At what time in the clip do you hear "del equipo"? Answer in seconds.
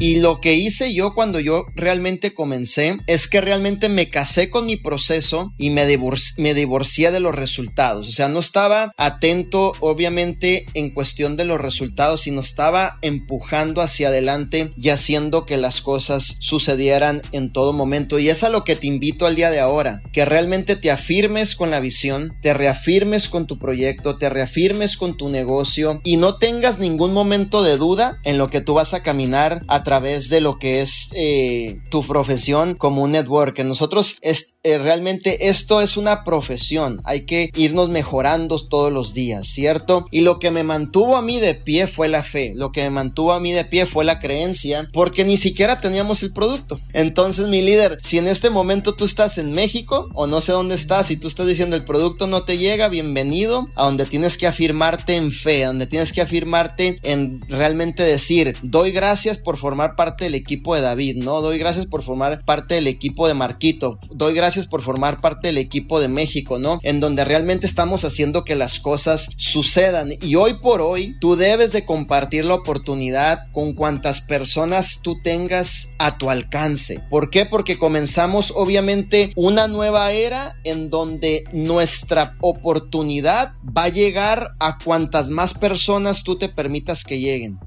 60.24-60.74, 62.74-63.28, 65.48-66.00